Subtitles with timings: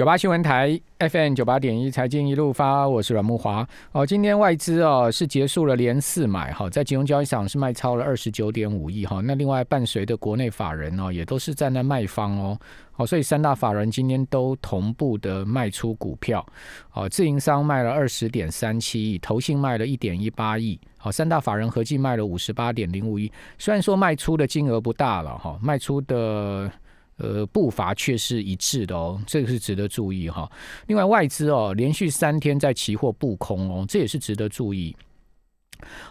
[0.00, 3.68] 九八新闻台 FM 九八点一财经一路发，我是阮木华。
[3.92, 9.20] 哦，今天外资哦是结束了连四买哈，在金融交易场是卖超了二十九点五亿哈。
[9.22, 12.58] 那另外伴随的国内法人哦，也都是在那卖方哦。
[12.92, 16.46] 好，所以三大法人今天都同步的卖出股票。
[16.94, 20.80] 哦，自营商卖了二十点三七亿，投信卖了一点一八亿。
[20.96, 23.30] 好，三大法人合计卖了五十八点零五亿。
[23.58, 26.72] 虽然说卖出的金额不大了哈，卖出的。
[27.20, 30.50] 呃，步伐却是一致的哦，这个是值得注意哈。
[30.86, 34.96] 另外，外资哦，连续三天在期货布空哦，这也是值得注意。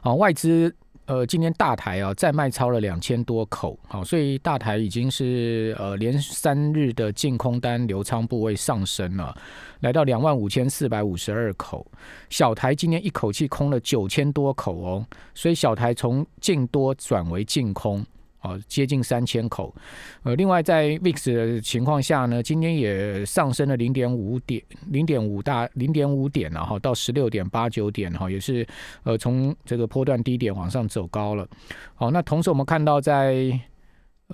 [0.02, 0.74] 好，外资
[1.06, 9.36] 呃，今天大台啊再卖超了两千多口，好，所以大台已经是呃连三日的净空单流仓部位上升了，
[9.80, 11.84] 来到两万五千四百五十二口。
[12.30, 18.06] 小台今天一口气空了九千多口哦，所以小台从净多转为净空。
[18.42, 19.76] 哦，接近三千口。
[20.24, 28.66] 呃，另外在 VIX 的情况下呢，今天也上升了零点五点，零点五大零点五点了哈，到十六点八九点哈，也是
[29.04, 31.48] 呃从这个波段低点往上走高了。
[31.96, 33.60] 好，那同时我们看到在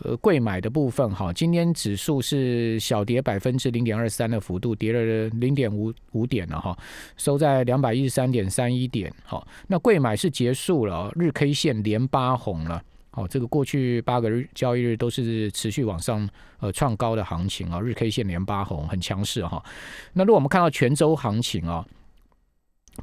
[0.03, 6.77] 呃贵买的部分哈，今天指数是小跌百分之零点二三的幅度，跌了零点五五点了哈，
[7.17, 9.11] 收在两百一十三点三一点。
[9.23, 12.83] 好，那贵买是结束了，日 K 线连八红了。
[13.15, 19.63] 哦，这个过去八个日交易日都是持续往上呃创高的行情啊，日 K 线连八红，很强势哈。
[20.11, 21.85] 那如果我们看到全周行情啊，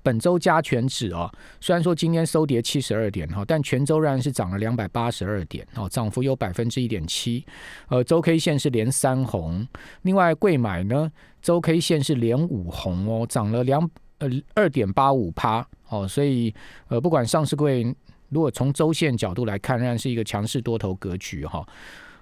[0.03, 7.43] 本周加权指啊，虽然说今天收跌七十二点哈，但全周仍然是涨了两百八十二点哦，涨幅有百分之一点七。
[7.89, 9.67] 呃，周 K 线是连三红，
[10.03, 11.11] 另外贵买呢，
[11.41, 16.55] 周 K 线是连五红哦，涨了两呃二点八五趴哦，所以
[16.89, 17.97] 呃不管上市贵。
[18.33, 21.63] 如果从周线角度来看，仍然是一个强势多头格局哈。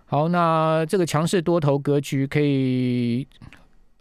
[0.06, 3.24] 好，那这个强势多头格局可以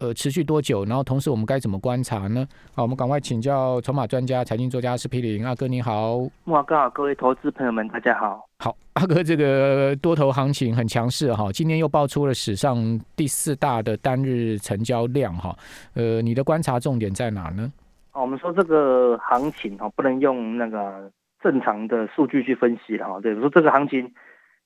[0.00, 0.84] 呃持续多久？
[0.86, 2.44] 然后同时我们该怎么观察呢？
[2.74, 6.16] 好，我们赶快请教筹码专家、财经作家施皮林阿哥，你好。
[6.42, 8.44] 木哥好，各位投资朋友们，大家好。
[8.58, 15.56] 好， 阿哥，这个多头行情很强势哈，今天又爆出了史上第四大的单日成交量哈。
[15.94, 17.72] 呃，你的观察重点在哪呢？
[18.14, 21.08] 哦，我们说这个行情哈，不能用那个。
[21.42, 24.12] 正常的数据去分析了哈，对，说这个行情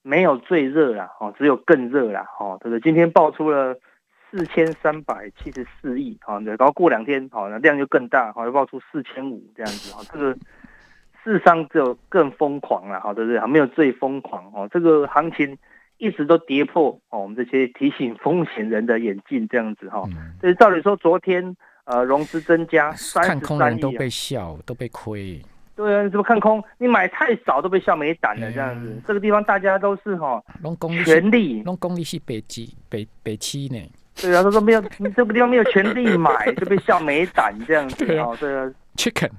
[0.02, 2.80] 没有最热了哈，只有更热了哈，对不对？
[2.80, 3.74] 今天爆出了
[4.30, 13.38] 四千三百七十四亿哈，对，然后过两天好，那量就更大，好，又爆出四千五这样子哈，这个事实上只有更疯狂了，好，对不对？
[13.38, 15.56] 还没有最疯狂哦，这个行情
[15.98, 20.02] 一直都跌破哦，我们这些提醒风险人的眼镜这样子哈，
[20.40, 25.40] 所以照理说昨天呃融资增加三十三亿，都被笑，都被亏。
[25.76, 26.62] 对啊，你怎么看空？
[26.78, 28.96] 你买太少都被笑没胆了这样子。
[29.06, 30.42] 这个地方大家都是哈，
[31.04, 33.78] 权力，弄功力是北极北北七呢。
[34.20, 38.36] 对啊，他说没有，你这个地方没有权力买 就被笑没胆这样子哦。
[38.38, 39.30] 对啊，Chicken，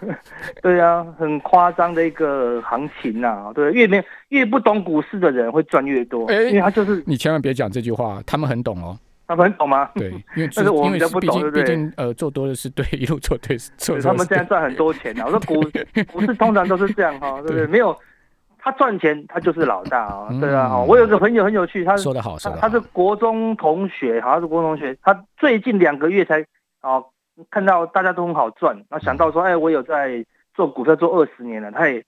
[0.62, 3.52] 对啊，很夸张的一个行情呐。
[3.54, 8.98] 对，越没越不懂股市的人会赚越多，因为他就是你千万别讲这句话，他们很懂哦。
[9.36, 9.90] 他们懂吗？
[9.94, 11.62] 对，因为 但是我们不懂，对不对？
[11.62, 13.98] 毕竟呃，做多的是对，一路做对是错。
[14.00, 15.24] 他们现在赚很多钱啊！
[15.26, 15.60] 我说 股
[16.12, 17.66] 股市通常都是这样哈，对不对？
[17.66, 17.96] 没有
[18.58, 20.78] 他赚钱，他就是老大啊，对啊。
[20.78, 26.44] 我有个朋友很有趣，他说的好，说的他是国中同学，好像是国中同学，他最近两个月才
[26.82, 27.04] 哦
[27.50, 32.04] 看到大家都很好赚，然后想到说，哎，我有在做股票做二十年了，他也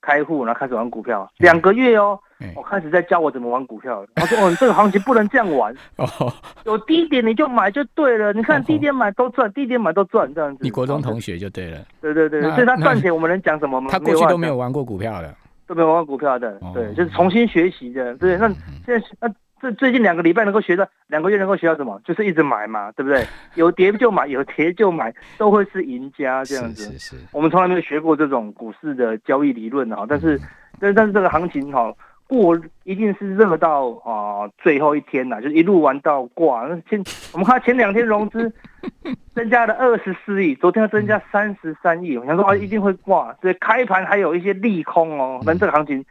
[0.00, 2.18] 开户，然后开始玩股票，两个月哦。
[2.54, 4.06] 我开始在教我怎么玩股票。
[4.14, 5.74] 他说：“哦，这个行情不能这样玩，
[6.66, 8.32] 有低点你就买就对了。
[8.32, 11.80] 你看低点买都赚，低点买都赚这样子。”你国中同学就对了。
[12.00, 13.88] 对对对，所以他赚钱，我们能讲什么吗？
[13.90, 15.34] 他过去都没有玩过股票的，
[15.66, 16.60] 都没有玩过股票的。
[16.72, 18.14] 对，就是重新学习的。
[18.18, 18.46] 对，那
[18.86, 19.28] 现在那
[19.60, 22.00] 这最近两个礼拜能够学到，两个月能够学到什么？
[22.04, 23.24] 就是一直买嘛，对不对？
[23.54, 26.84] 有跌就买，有跌就买，都会是赢家这样子。
[26.84, 27.16] 是是是。
[27.32, 30.40] 我们从来没有学过这种股市的交易理论哈，但是
[30.80, 31.92] 但但是这个行情哈。
[32.30, 32.54] 过
[32.84, 36.66] 一定是热到啊最后一天呐，就是一路玩到挂。
[36.66, 37.02] 那前
[37.32, 38.52] 我们看前两天融资
[39.34, 42.18] 增加了二十四亿，昨天要增加三十三亿。
[42.18, 43.34] 我想说啊，一定会挂。
[43.40, 46.04] 所以开盘还有一些利空哦，但这个行情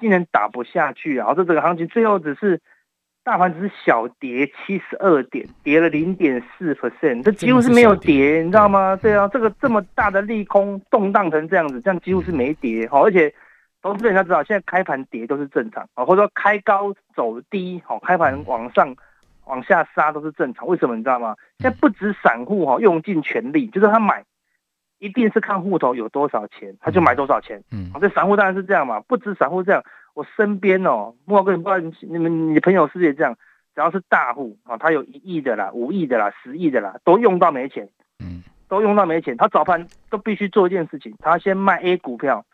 [0.00, 1.34] 竟然打不下去啊！
[1.36, 2.58] 这整个行情最后只是
[3.28, 8.96] 大盘只是小跌七十二点，跌了零点四 percent，这几乎是没有跌，你知道吗？
[8.96, 13.30] 对啊，这个这么大的利空动荡成这样子，这样几乎是没跌好，而且。
[13.80, 18.92] 投资人要知道，现在开盘跌都是正常啊，或者说开高走低，好，开盘往上、
[19.44, 20.66] 往下杀都是正常。
[20.66, 21.36] 为什么你知道吗？
[21.60, 24.24] 现在不止散户哈，用尽全力，就是他买，
[24.98, 27.62] 一定是看户头有多少钱，他就买多少钱。
[27.70, 29.80] 嗯，这散户当然是这样嘛，不止散户这样，
[30.18, 33.36] 我身边哦，莫哥，你不知道你们你朋友是不是也这样？
[33.72, 37.88] 只要是大户啊，他有一亿的啦、五亿的啦、十亿的啦，都用到没钱，
[38.18, 42.44] 嗯，都用到没钱，他早盘都必须做一件事情，他先卖 A 股票，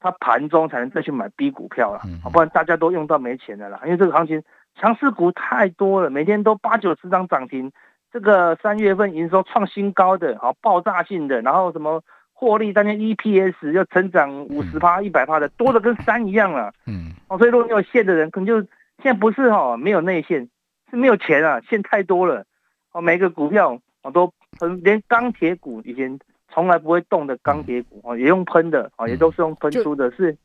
[0.00, 2.20] 他盘中才能再去买 B 股票了，嗯。
[2.24, 4.42] 啊不然大家都用到没钱的啦，因为这个行情
[4.74, 7.70] 强势股太多了，每天都八九十张涨停，
[8.10, 12.02] 这个三月份营收创新高的，好爆炸性的，然后什么
[12.38, 16.70] 获利当天 EPS 要成长五十趴、一百趴的，多的跟山一样了。
[16.86, 17.10] 嗯。
[17.28, 18.60] 哦，所以如果你有线的人，可能就
[19.02, 20.46] 现在不是哦，没有内线，
[20.90, 22.44] 是没有钱啊，线太多了。
[22.92, 26.18] 哦，每个股票哦都喷，连钢铁股以前
[26.52, 30.36] 从来不会动的钢铁股哦，也用喷的哦，也都是用喷出的，是。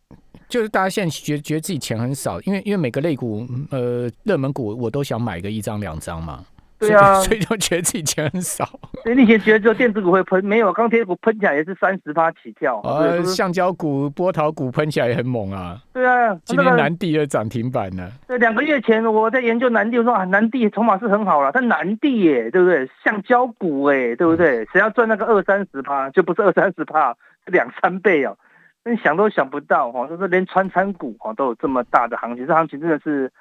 [0.48, 6.44] 就是大家现在觉觉得自己钱很少，因为因为每个类股呃热门股我都想买个一张两张嘛，
[6.88, 8.66] 对啊所以就觉得自己钱很少。
[9.04, 12.82] 所以你以前觉得只有电子股会喷，没有钢铁股喷起来也是三十趴起跳。
[12.84, 18.10] 对呃，橡胶股、波涛股喷起来也很猛啊，对啊，今那个天南地的涨停板呢。
[18.28, 22.90] 对，两个月前我在研究南地，我说啊，南地筹码是很好了，但南地耶，对不对？
[23.04, 24.66] 橡胶股哎，对不对？
[24.72, 27.14] 谁要赚那个二三十趴，就不是二三十趴，
[27.46, 28.38] 是两三倍哦。
[28.84, 33.32] 那你想都想不到哈、哦，就是连川餐股哈、哦、都有这么大的行情，这行情真的是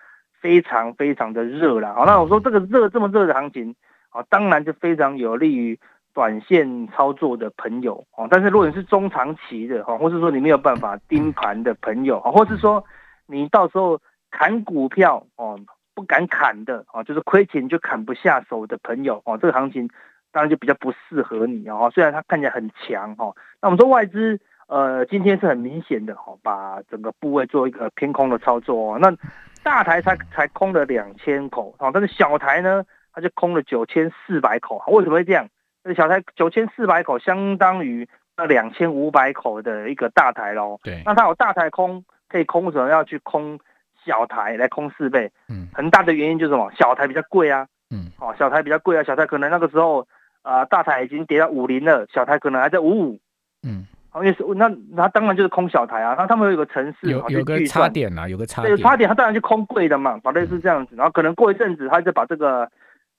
[0.41, 1.95] 非常非常的热了。
[1.95, 3.75] 好，那我说这个热这么热的行情，
[4.09, 5.79] 啊，当然就非常有利于
[6.13, 8.27] 短线操作的朋友哦。
[8.31, 12.85] 但是如果你是中长期的哈，或是说你没有办法盯盘的朋友啊，或是说
[13.27, 14.01] 你到时候
[14.31, 15.61] 砍股票哦
[15.95, 19.89] 不敢砍的哦，就是亏钱就砍不下手的朋友哦，这个行情
[20.33, 21.91] 当然就比较不适合你哦。
[21.95, 28.99] 虽然它看起来很强哦，那我们说外资呃今天是很明显的哦，把整个部位做一个偏空的操作哦。
[29.01, 29.15] 那
[29.63, 32.85] 大台才才空了两千口哦，但是小台呢？
[33.13, 35.49] 它就空了九千四百口，为什么会这样？
[35.83, 40.79] 那小台九千四百口相当于那两千五百口的一个大台喽。
[40.83, 42.89] 对，那它有大台空，可以空什么？
[42.89, 43.59] 要去空
[44.05, 45.31] 小台来空四倍。
[45.49, 46.71] 嗯，很大的原因就是什么？
[46.79, 47.67] 小台比较贵啊。
[47.91, 50.07] 嗯，哦，小台比较贵啊，小台可能那个时候
[50.43, 53.19] 啊、呃，大台已经跌到五零了，小台可能还在五五。
[53.65, 53.87] 嗯，
[54.17, 56.15] 因为是那那当然就是空小台啊。
[56.19, 60.97] 那他们有一个城市有有个差点啊，有个差点，有差点，他当然就空贵的嘛，反正是这样子。
[60.97, 62.71] 然后可能过一阵子，他就把这个。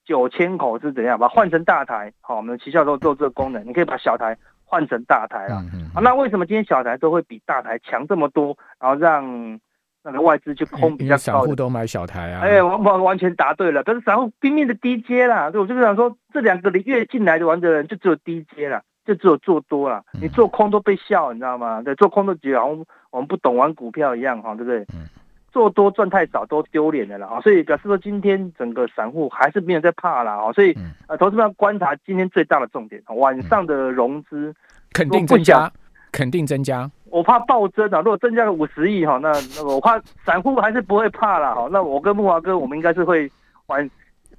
[0.03, 1.17] 九千口是怎样？
[1.17, 4.35] 把它换成大台，好，我们旗下都做这个功能，你可以把小台
[4.65, 5.63] 换成大台啦。
[5.73, 8.57] 嗯啊，那为什么今天小台都会比大台强这么多？
[8.79, 9.59] 然后让
[10.03, 12.41] 那个外资去空比较高散户都买小台啊。
[12.41, 15.51] 哎，完完完全答对了，但是散户拼命的低阶啦。
[15.51, 20.03] 对，我就是想说，这两个月进来的玩的人就只有低阶啦，就只有做多啦。
[20.21, 21.81] 你做空都被笑，你知道吗？
[21.81, 24.79] 对，做空都觉得好像我们不懂玩股票一样，哈，对不对？
[24.93, 25.07] 嗯。
[25.51, 30.73] 做多赚太少都丢脸的了啊，所以表示说今天整个散户还是没有在怕啦啊，所以
[31.07, 34.55] 呃，投资者要观察今天最大的重点，晚上的融资
[34.93, 35.69] 肯定增加，
[36.09, 36.89] 肯定增加。
[37.09, 43.29] 我怕暴增啊，如果增加了五十亿哈，那那我怕散户还是不会怕了哈，那我跟木华哥我们应该是会
[43.67, 43.91] 玩，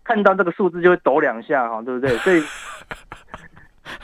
[0.04, 2.16] 看到这个数字就会抖两下哈，对不对？
[2.20, 2.42] 所以，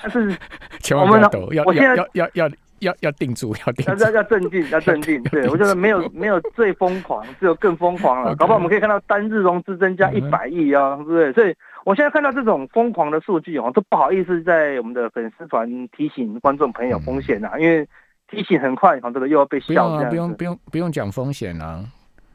[0.03, 0.37] 但是
[0.81, 2.51] 千万不要抖，要要要要。
[2.81, 5.21] 要要定住，要定住，要要镇定，要镇定。
[5.25, 8.37] 对我觉得没有没有最疯狂，只有更疯狂了。
[8.37, 11.33] 搞不好我们可以看到单日融资增加一百亿啊，对不对？
[11.33, 11.53] 所以
[11.85, 17.85] 我现在看到这种疯狂的数据哦，都不好意思在我们的粉丝团提醒观众朋友风险啊，因为
[18.31, 19.99] 提醒很快，哦，这个又要被笑。
[20.09, 21.85] 不用不用不用讲风险啊。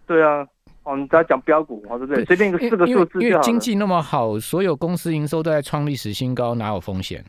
[0.05, 0.45] 对啊，
[0.83, 2.25] 哦，你只要讲标股，哦，对不对？
[2.25, 7.23] 随便一个四个数字因为经济那么好，所有公司营收都在创历史新高，哪有风险？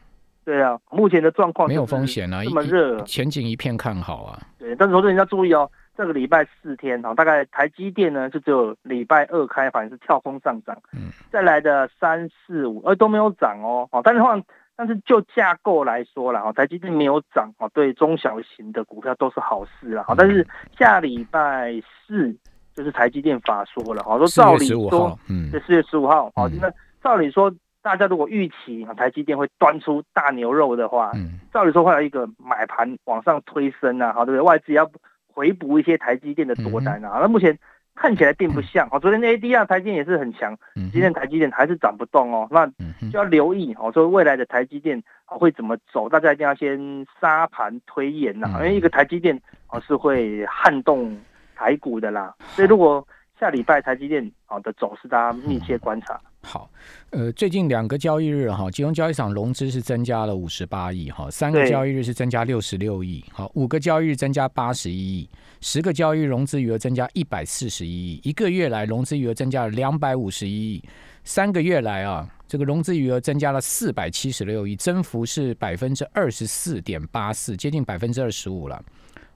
[0.44, 4.38] 对啊，目前的状况没有风险啊，这么热，前景一片看好啊。
[4.58, 14.38] 对，但是投资人要注意哦，这个礼拜四天哈，大概台积电呢就只有礼拜二开盘是跳空上涨，嗯，再来的三四五呃都没有涨哦，好，但是话，
[14.76, 20.46] 但是就架构来说了哈，台积电没有涨哦，对中小型的股票都是好事啦，好，但是
[20.78, 21.72] 下礼拜
[22.06, 22.36] 四
[22.74, 26.70] 就是台积电法说了，好，说照理说，嗯，对，四月十五号，好，那
[27.02, 27.50] 照理说。
[27.84, 34.40] 大家如果预期台积电会端出大牛肉的话，嗯，照理说会有一个买盘往上推升啊，好对不对？
[34.40, 34.90] 外资要
[35.28, 37.56] 回补一些台积电的多单啊，那、嗯、目前
[37.94, 38.88] 看起来并不像。
[38.88, 42.66] 好，昨天 ADR 台积电也是很强，嗯、今天台积电还是涨不动哦，那
[43.12, 49.38] 就要留意哦，说未来的台积电会怎么走，大家一定要先沙盘推演呐、啊，因为一个台积电
[49.68, 51.14] 哦是会撼动
[51.54, 53.06] 台股的啦，所以如果
[53.38, 56.18] 下礼拜台积电好的走势，大家密切观察。
[56.44, 56.70] 好，
[57.08, 65.28] 呃，最近两个交易日哈，金融交易场融资是增加了五十八亿哈，三个交易日是增加六十六亿，好，五个交易日增加八十一亿，
[65.62, 70.82] 十个交易日融资余额增加一百四十一亿，一个月来融资余额增加了两百五十一亿，
[71.24, 78.84] 三个月来啊，这个融资余额增加了四百七十六亿，增幅是百分之二十四点八四，接近百分之二十五了。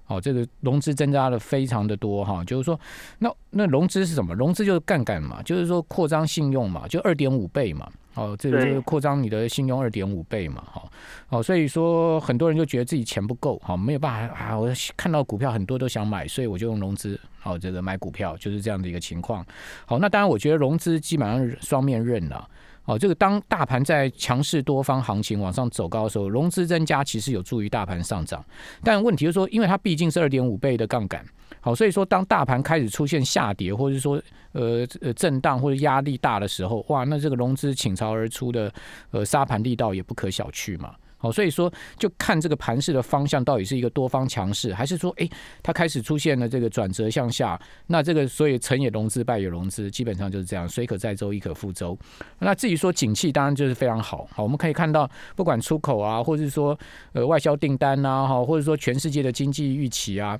[0.08, 2.80] 哦，这个融资增加的非常的多哈，就是说，
[3.18, 4.34] 那那融资是什么？
[4.34, 10.82] 融资就是杠杆嘛，就是说扩张信用嘛，就二点五倍嘛，哦，这个就是扩张你的信用二点五倍嘛，哈，
[11.28, 19.44] 哦，所以说很多人就觉得自己钱不够，哈，没有办法啊，我看到股票很多都想买，所以我就用融资，好，这个买股票就是这样的一个情况。
[19.84, 22.48] 好，那当然我觉得融资基本上是双面刃了。
[22.88, 28.42] 哦，这个当大盘在强势多方行情往上走高的时候，融资增加其实有助于大盘上涨。
[28.82, 31.22] 但问题就是说，因为它毕竟是二点五倍的杠杆，
[31.60, 34.18] 好，所以说当大盘开始出现下跌，或者说
[34.52, 38.72] 呃呃震荡或者压力大的时候，哇，那这个融资倾巢而出的
[39.10, 40.94] 呃杀盘力道也不可小觑嘛。
[41.20, 45.28] 好，所以说就看这个盘势的方向到底是一个多方强势，还是说，哎，
[45.64, 47.60] 它开始出现了这个转折向下。
[47.88, 51.98] 那这个所以成也融资，败也融资，基本上就是这样，水可载舟，亦可覆舟。
[52.38, 54.28] 那至于说景气，当然就是非常好。
[54.32, 56.78] 好，我们可以看到，不管出口啊，或者是说
[57.12, 60.38] 呃外销订单呐，哈，或者说全世界的经济预期啊，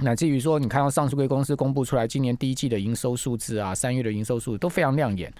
[0.00, 5.32] 乃至于说你看到上市贵公司公布出来今年第一季的营收数字啊，三月的营收数字都非常亮眼。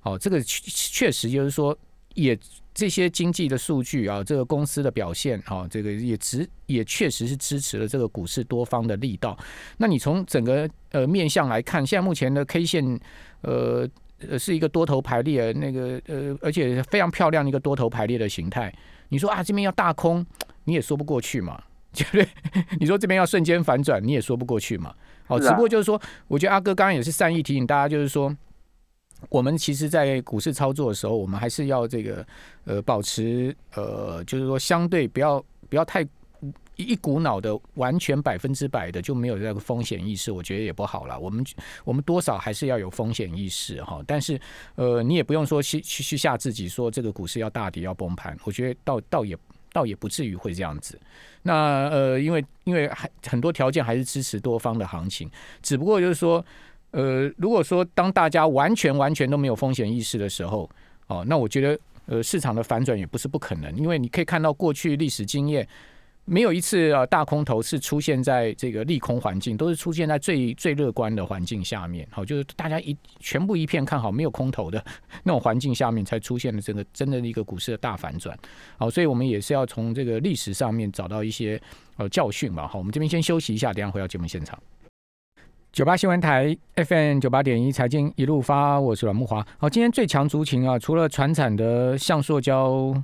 [0.00, 1.76] 好，这个确确实就是说
[2.16, 2.36] 也。
[2.78, 9.34] 这些经济的数据啊，这个公司的表现啊，这个也支也确实是支持了这个股市多方的力道。
[9.78, 13.00] 那你从整个呃面相来看，现在目前的 K 线
[13.40, 13.88] 呃
[14.28, 18.70] 呃是一个多头排列，那个呃而且非常漂亮的一个多头排列的形态。
[19.08, 20.26] 你说啊这边要大空，
[20.64, 21.58] 你也说不过去嘛，
[21.94, 22.28] 对不对？
[22.78, 24.94] 你说这边要瞬间反转，你也说不过去嘛。
[25.24, 28.36] 好，只不过就是说，我觉得阿哥刚刚也是善意提醒大家，就是说。
[29.28, 32.26] 我们其实，在股市操作的时候，我们还是要这个
[32.64, 36.06] 呃，保持呃，就是说相对不要不要太
[36.76, 41.18] 一股脑的完全百分之百的就没有这个风险意识，我觉得也不好了。
[41.18, 41.44] 我们
[41.84, 44.38] 我们多少还是要有风险意识哈，但是
[44.74, 49.36] 呃，你也不用说去去去吓自己说这个股市要大跌要崩盘，我觉得倒倒也
[49.72, 51.00] 倒也不至于会这样子。
[51.42, 55.30] 那呃，因为因为还很多条件还是支持多方的行情，
[55.62, 56.44] 只不过就是说。
[56.92, 60.68] 呃，如果说当大家完全完全都没有风险意识的时候，
[61.08, 65.66] 哦，那我觉得呃市场的反转也不是不可能，因为你可以看到过去历史经验，
[66.24, 74.82] 没有一次啊大空头是出现在这个利空环境，都是出现在最最乐观的环境下面，好，就是大家一全部一片看好，没有空头的
[75.22, 78.36] 那种环境下面，才出现了这个真的一个股市的大反转，
[78.78, 81.60] 好，所以我们也是要从这个历史上面找到一些
[81.96, 84.58] 呃教训嘛，好，我们这边先休息一下，等下回到节目现场。
[85.76, 89.46] 九八新闻台 FM 九八点一财经一路发，我是阮木华。
[89.58, 92.94] 好，今天最强族群啊，除了船产的橡塑胶，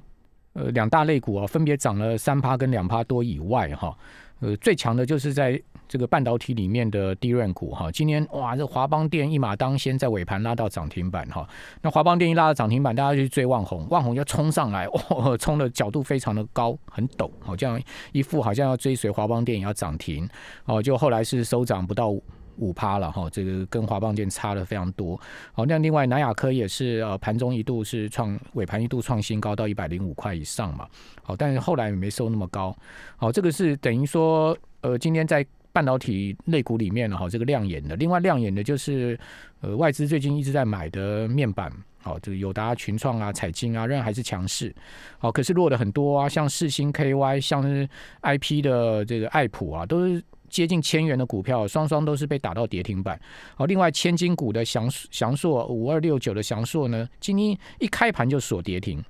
[0.55, 3.95] 呃，两大类股啊，分别涨了三趴跟两趴多以外，哈，
[4.41, 7.93] 呃，最强的就是在这个半导体里面的低润股哈。
[7.93, 11.47] 今天哇，这华邦电一马当先，在尾盘拉到涨停板哈。
[11.83, 17.79] 那华邦电一拉到涨停板，大家就去追万红，万红就冲上来，哦，冲的角度非常的高，很陡，好像
[18.13, 20.27] 一副好像要追随华邦电也要涨停，
[20.65, 22.15] 哦，就后来是收涨不到。
[22.57, 25.21] 五趴了哈，这个跟华邦电差的非常多。
[25.53, 30.87] 好，那另外南亚科也是呃盘中一度是创尾盘一度创新高到一百零五块以上嘛。
[31.23, 32.77] 好，但是后来也没收那么高。
[33.17, 37.97] 好，这个是等于说呃今天在半导体类股里面哈，这个亮眼的。
[37.97, 39.19] 另外亮眼的就是
[39.61, 44.75] 呃外资最近一直在买的面板，好，这个友达、群创啊、彩晶啊，仍然还是强势。
[45.19, 47.89] 好，可是弱的很多啊，像世星 KY，像是
[48.23, 50.23] IP 的这个爱普啊，都是。
[50.53, 53.19] 接近千元的股票，双双都是被打到跌停板。
[53.57, 59.03] 好，另外千金股的祥祥硕五二六九的祥硕呢，今天一开盘就锁跌停，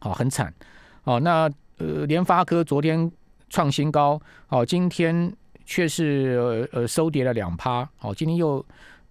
[0.00, 0.52] 好，很惨。
[1.02, 3.10] 好，那呃联发科昨天
[3.48, 5.32] 创新高，好，今天
[5.64, 7.88] 却是呃收跌了两趴。
[7.96, 8.64] 好，今天又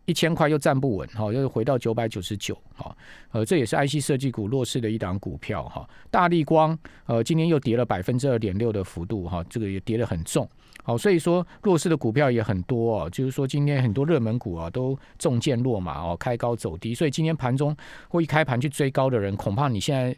[0.09, 2.57] 一千块又站不稳，哈，又回到九百九十九。
[2.75, 2.95] 哈，
[3.31, 5.63] 呃，这也是 IC 设计股弱势的一档股票。
[5.65, 6.75] 哈，大力光
[7.05, 10.49] 呃今天又跌了百分之二点六的幅度，哈，这个也跌得很重。
[10.83, 20.17] 好，所以说弱势的股票也很多哦，就是说今天很多热门股啊都中箭落马哦，开高走低，所以今天盘中或一开盘去追高的人，恐怕你现在。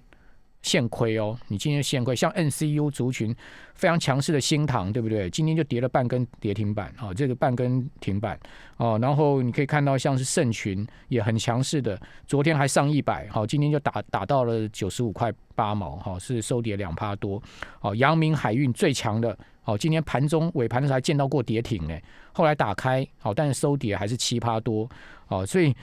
[0.62, 3.36] 现亏哦，你今天现亏，像 NCU 族群
[3.74, 5.30] 非常强势的新塘，对不对？
[5.30, 8.40] 今天就跌了半根跌停板啊，这个半根停板
[8.78, 9.00] 哦。
[9.02, 17.42] 然后你可以看到，像是盛群也很强势的，昨天还上一百，好，今天就打打到了九十五块八毛，哈，是收跌两趴多。
[17.80, 21.98] 哦，阳明海运最强的，哦，今天盘中尾盘的时候还见到过跌停呢，
[22.34, 24.88] 后来打开，好，但是收跌还是七趴多，
[25.28, 25.76] 哦，所以。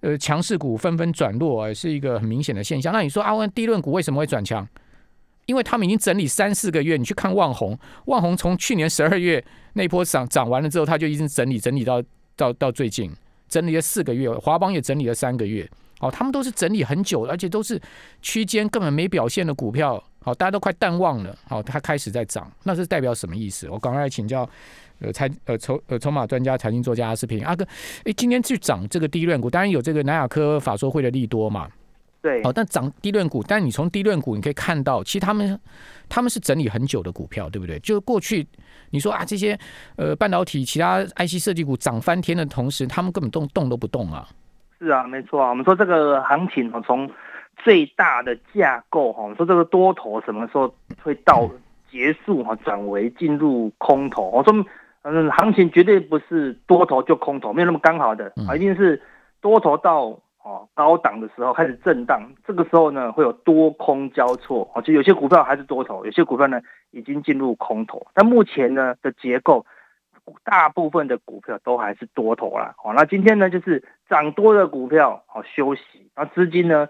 [0.00, 2.92] 呃，强势股纷纷转弱，是一个很明显的现象。
[2.92, 4.66] 那你说阿文低论股为什么会转强？
[5.46, 6.96] 因为他们已经整理三四个月。
[6.96, 12.02] 你去看万红，万红从去年十二月那波涨涨完了之后，它就一直整理整理到
[12.36, 13.12] 到到最近，
[13.48, 14.30] 整理了四个月。
[14.30, 15.68] 华邦也整理了三个月。
[16.00, 17.78] 哦，他们都是整理很久，而且都是
[18.22, 23.68] 区间根本没表现的股票，好，大家都快淡忘了，好，它开始在涨，那是代表什么意思？
[23.68, 24.48] 我赶快请教，
[25.00, 27.64] 呃，财呃筹呃筹码专家、财经作家阿斯平阿哥，
[28.04, 31.68] 哎，今天去涨这个低润股，当然有这个南亚科法说会的利多嘛，
[32.22, 35.58] 对，好，但涨低润股，但你从低润股你可以看到，其实他们
[36.08, 37.78] 他们是整理很久的股票，对不对？
[37.80, 38.46] 就是过去
[38.90, 39.58] 你说啊，这些
[39.96, 44.28] 呃半导体、其他 IC 设计股涨翻天的同时，他们根本动动都不动啊。
[44.78, 45.50] 是啊，没错啊。
[45.50, 47.10] 我们说这个行情哦，从
[47.62, 51.48] 最大的架构哈，说这个多头什么时候会到
[51.90, 54.30] 结束哈，转为进入空头。
[54.30, 54.52] 我说，
[55.02, 59.00] 嗯，行情绝对不是多头就空头，没有那么刚好的啊，一定是
[59.40, 68.06] 多头到哦高档的时候开始震荡，这个时候呢会有多空交错啊，就有些股票还是多头，有些股票呢已经进入空头。
[68.14, 69.64] 但目前呢的结构。
[70.44, 76.86] 大部分的股票都还是多头啦，好，那今天呢就是涨多的股票好休息，那资金呢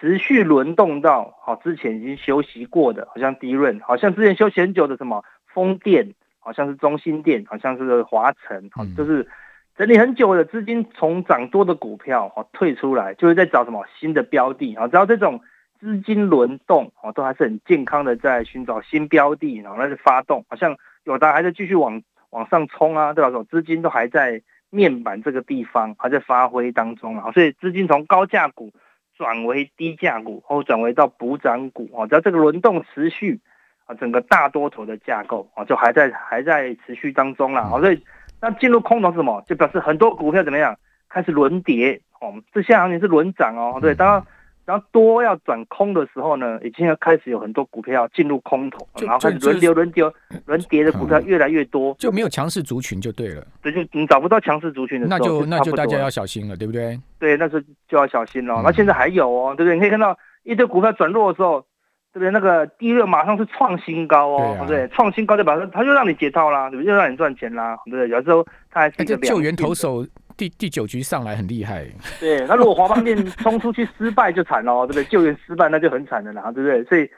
[0.00, 5.22] 持续轮动到好之前已经休息过的，好像低润，好像之前休息很久的什么
[5.52, 6.14] 风电，
[6.48, 9.28] 好像是中心店，好像是华晨，好，就是
[9.76, 15.42] 整理很久的资金从涨多的股票好退出来，就是在找什么新的标的，啊，只要这种
[15.78, 22.02] 资金轮动，好，都还是很健康的在寻找新标的，然后那是发动，好像有的还在继续往。
[22.30, 23.30] 往上冲啊，对吧？
[23.30, 28.70] 说资金都还在面板这个地方还在发挥当中啊，所以资金从高价股
[29.16, 33.40] 转为低价股，或转为到补涨股啊，只要这个轮动持续
[33.88, 37.68] 啊，整个大多头的架构啊，就还在还在持续当中啦。
[37.80, 38.00] 所以
[38.40, 39.42] 那进入空头是什么？
[39.48, 40.78] 就表示很多股票怎么样
[41.08, 44.22] 开始轮跌哦，这下行情是轮涨哦，对，当然。
[44.68, 50.12] 然后多要转空的时候呢，已经要开始有很多股票进入空头，然后开始轮流轮流
[50.44, 53.42] 轮跌的股票越来越多，就没有强势族群就对了。
[53.62, 57.00] 对，就你找不到强势族群的时候，那就那就大家要小心了，对不对？
[57.18, 58.60] 对，那时候就要小心了。
[58.62, 59.74] 那现在还有哦，对不对？
[59.74, 61.64] 你可以看到一堆股票转弱的时候，
[62.12, 62.30] 对不对？
[62.30, 64.88] 那个低热马上是创新高哦，对不对？
[64.88, 66.90] 创新高就表示他又让你解套啦，对不对？
[66.90, 68.08] 又让你赚钱啦，对不对？
[68.08, 70.06] 有时候他还是一个救援投手。
[70.36, 71.84] 第第九局上来很厉害，
[72.20, 75.04] 对，那如果华邦电 冲出去失败就惨了，对不对？
[75.06, 76.84] 救援失败那就很惨的啦，对不对？
[76.84, 77.10] 所以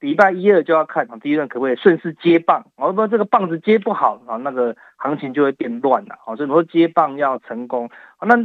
[0.00, 7.88] 礼拜一二就要看第一轮可不可以顺势接棒，哦不，这个棒子接不好啊，那个行情就会变乱了，好，所以说接棒要成功，
[8.20, 8.36] 那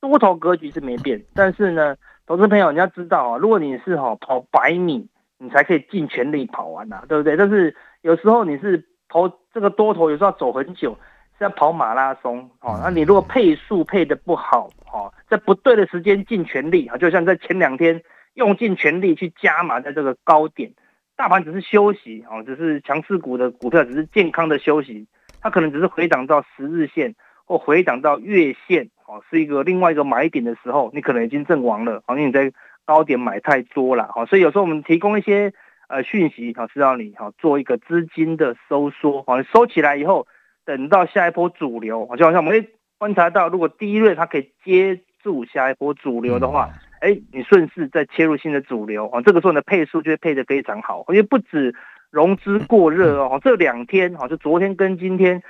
[0.00, 5.08] 多头格局是没变，但是呢，投资朋友你要知道啊，如果你是哈跑百米，
[5.38, 7.36] 你才可以尽全力跑完呐，对不对？
[7.36, 10.96] 但是有时候你是投这个多头，有时候要走很久。
[11.38, 18.02] 是要跑马拉松，哦，那你如果配速配的不好，哦，在不对的时间尽全力，啊，就像在前两天
[18.34, 20.72] 用尽全力去加码在这个高点，
[21.14, 25.06] 大盘只是休息，哦，只是强势股的股票只是健康的休息，
[25.40, 32.52] 它可能只是回档到十日线或回档到月线，哦，是一个另外一个买点的时候，你可能已经阵亡了，因为你在
[32.84, 35.52] 高点买太多了，好，所以有时候我们提供一些
[35.88, 40.26] 呃讯息，好，是让你好做一个资金的收缩，好，收起来以后。
[40.68, 42.68] 等到下一波主流，就好像我们会
[42.98, 46.68] 观察到，如果第一轮它可以接住下一波主流的话，
[47.00, 51.74] 哎，你顺势再切入新的主流啊，这个时候你的配数就会配得非常好，因为不止
[52.10, 55.42] 融资过热哦，这两天哈，就昨天跟今天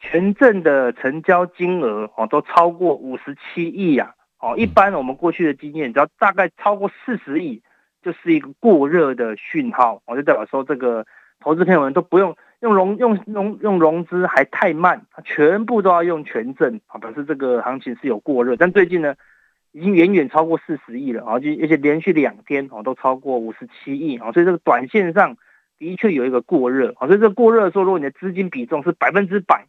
[0.00, 7.62] 全证的成交金额哦都超过五十七亿呀，哦，一般我们过去的经验，只要大概超过四十亿，
[8.02, 11.06] 就是一个过热的讯号，我就代表说这个
[11.38, 12.36] 投资朋友们都不用。
[12.60, 18.54] 用融用融用融资还太慢，全部都要用权证啊，表示这个行情是有过热。
[18.54, 19.14] 但最近呢，
[19.72, 25.38] 已经远远超过四十亿了啊，就而且连续两天哦都超过五十七亿啊，所以这个短线上
[25.78, 27.06] 的确有一个过热啊。
[27.06, 29.64] 所以这个过热的时候，如果你的资金比重是百分之百，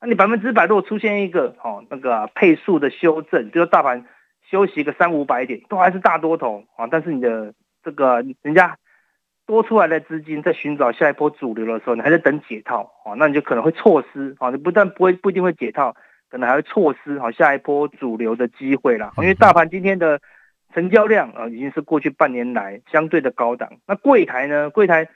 [0.00, 4.06] 那你百分之百如果出现一个哦那个配数的修正，比如大盘
[4.50, 8.76] 休息个三五百点，都还是大多头啊，但是你的这个人家。
[9.46, 15.92] 多出来的资金在寻找下一波主流的时候，你还在等解套哦，那你就可能会错失啊，你不但不会不一定会解套，
[16.30, 19.10] 可能还会错失好下一波主流的机会啦。
[19.16, 20.20] 因为大盘今天的
[20.72, 23.68] 成交量啊，已经是过去半年来相对的高档。
[23.88, 24.70] 那柜台呢？
[24.70, 25.08] 柜台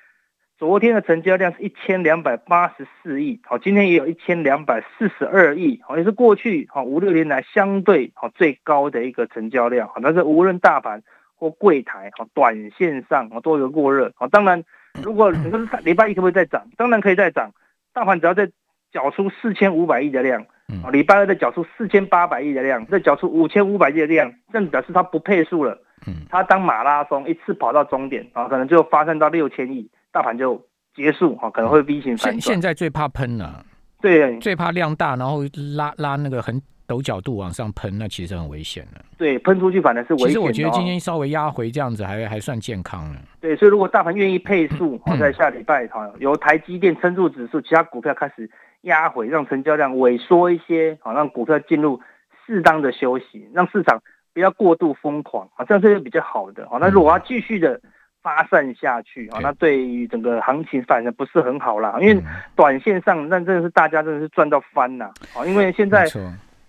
[0.58, 9.88] 昨天的成交量是一千两百八十四亿，好，今天也有一千两百四十二亿，好，也是过去好五六年来相对好最高的一个成交量。
[9.88, 11.02] 好，但是无论大盘。
[11.36, 14.28] 或柜台哈，短线上啊都有过热啊。
[14.28, 14.62] 当然，
[15.02, 16.64] 如果你说礼拜一可不可以再涨？
[16.76, 17.50] 当然可以再涨。
[17.92, 18.48] 大盘只要再
[18.92, 20.46] 缴出四千五百亿的量，
[20.84, 25.76] 啊，礼拜二再缴出四千八百亿的量，再缴出五千五百亿的量，这表示它不配数了。
[26.06, 32.32] 嗯，它当马拉松一次跑到终点啊，可能就发生到六千亿，大盘就结束哈，可能会 V 型反转。
[32.34, 33.66] 现现在最怕喷了，
[34.00, 35.40] 对，最怕量大，然后
[35.76, 39.04] 拉拉那个很陡角度往上喷，那其实很危险的。
[39.18, 40.28] 对，喷出去反而是危险。
[40.28, 43.20] 其实我觉得今天稍微压回这样子还还算健康了。
[43.40, 48.48] 对，所以如果大盘愿意配速，好 在下礼拜哈由台积电撑住指数，其他股票开始
[48.82, 52.00] 压回，让成交量萎缩一些，好让股票进入
[52.46, 54.00] 适当的休息，让市场
[54.32, 56.68] 不要过度疯狂啊，这样是比较好的。
[56.70, 57.80] 好，那如果要继续的。
[58.24, 62.18] 发散下去啊，那对于整个行情反而不是很好啦，因为
[62.56, 65.44] 短线上那真的是大家真的是赚到翻呐啊！
[65.44, 66.06] 因为现在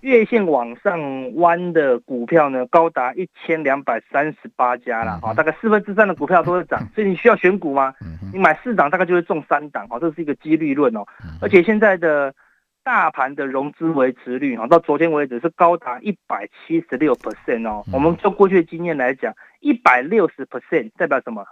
[0.02, 7.94] 月线往上弯的股票呢，高达一千两百三十八家啦啊，大概四分之三的股票都是涨，所以你需要选股吗？
[8.34, 11.06] 你买四档大概就会中三档啊，这是一个几率论哦。
[11.42, 12.34] 而且现在的
[12.86, 17.84] 大盘的融资维持率啊，到昨天为止是高达一百七十六 percent 哦。
[17.92, 19.34] 我们就过去的经验来讲。
[19.60, 21.44] 一百六十 percent 代表什么？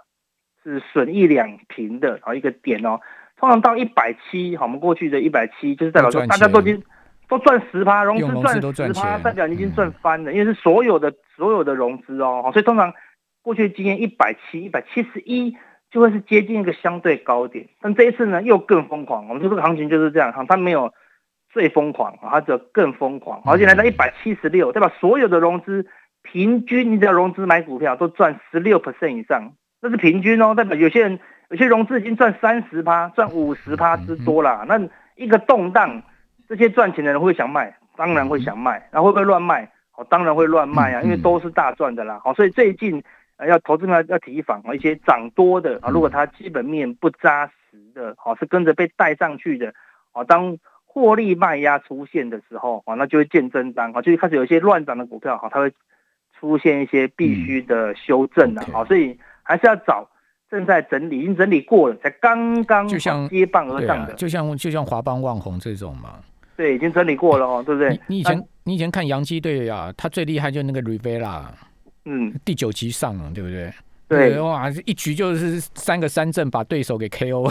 [0.62, 3.00] 是损益两平的啊一个点哦。
[3.36, 6.80] 通常到一百七，好，我们过去的一百七就是代表说大家都已经
[7.28, 12.48] 都赚十趴，融资赚十趴，代表你已经赚翻了，因为是所有的所有的融资哦。
[12.52, 12.94] 所以通常
[13.42, 15.56] 过去的经验一百七、一百七十一
[15.90, 17.68] 就会是接近一个相对高点。
[17.80, 20.94] 但这一次呢又更疯狂，我们说这个行情就是这样哈，它没有
[21.54, 25.86] 最疯狂啊，它就更疯狂，而且来到一百七十六，代表所有的融资。
[26.26, 30.54] 平均你只要融资买股票都赚十六 percent 以上，这是平均哦。
[30.54, 34.64] 代表有些人有些融资已经赚三十趴、赚五十趴之多啦。
[34.66, 34.80] 那
[35.16, 36.02] 一个动荡，
[36.48, 38.88] 这些赚钱的人会想卖，当然会想卖。
[38.90, 39.70] 然后会不会乱卖？
[39.96, 42.18] 哦，当然会乱卖啊，因为都是大赚的啦。
[42.24, 43.04] 好，所以最近
[43.46, 49.74] 要投资要要提防啊，一些涨多的啊，如果它基本面不扎实的，好是跟着被带上去的，
[50.10, 50.56] 好当
[50.94, 55.70] 获利卖压出现的时候，啊，那就会见真章啊，就开始有一些乱涨的股票，哈，它会。
[56.40, 60.06] 出现一些必须的修正了，好，所以还是要找
[60.50, 66.18] 正在整理、已经整理过了，才刚刚就像接棒而上的，就像就像华邦万红这种嘛，
[66.54, 67.98] 对，已经整理过了哦，对不对？
[68.08, 71.44] 你以前你以前看洋基队啊，他最厉害就那个 Rivera，
[72.04, 73.72] 嗯，第九集上了，对不对？
[74.06, 77.50] 对，哇，一局就是三个三振把对手给 KO，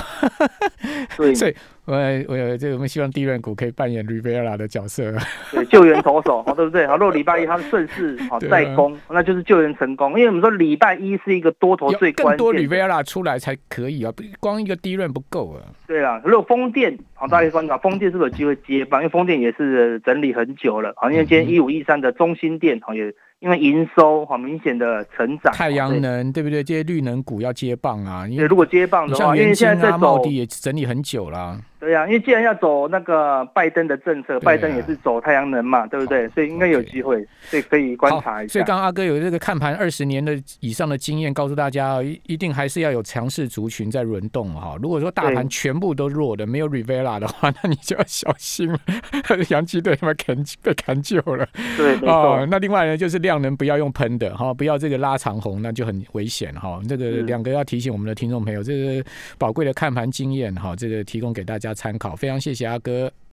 [1.18, 1.96] 对，所以我
[2.28, 5.12] 我这我们希望低润股可以扮演 Rivera 的角色，
[5.52, 6.86] 对，救援投手，好，对不对？
[6.86, 15.66] 好，如果礼拜一他是顺势好再攻，那就是救援成功，因为我们说礼拜一是一个多头最关键，更多 Rivera 出来才可以啊，光一个低润不够啊。
[15.88, 19.02] 对啊，如果风电好，大家观察风电是不是有机会接棒？
[19.02, 23.12] 因为风电也是整理很久了，好，因为今天一五一三的中心电好也。
[23.44, 26.64] 因为营收好明显的成长，太阳能对不对？
[26.64, 28.26] 这些绿能股要接棒啊！
[28.26, 31.60] 因为如果接棒的话，因为现在在走，也整理很久了。
[31.84, 36.30] 对呀，因为既然要走那个拜登的政策，拜登也是走太阳能嘛，对不对？
[36.30, 38.54] 所以应该有机会，所以可以观察一下。
[38.54, 44.78] 所以刚刚阿哥有这个看盘二十年的以上的经验，告诉大家一一定还是要有强势族群在轮动哈。
[44.82, 48.80] 如果说大盘全部都弱的，没有 Rivera 的话，那你就要小心了。
[49.50, 51.46] 洋基队他妈砍被砍救了。
[51.76, 56.80] 对，哦，那另外呢，就是量能不要用喷的哈，不要这个拉长红，那就很危险哈。
[56.88, 59.06] 这个两个要提醒我们的听众朋友，这个
[59.38, 62.54] 宝贵的看盘经验哈，这个提供给大家参考，非常谢。
[62.54, 63.12] 谢阿哥。